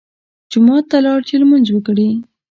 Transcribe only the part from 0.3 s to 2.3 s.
جومات ته لاړ چې لمونځ وکړي.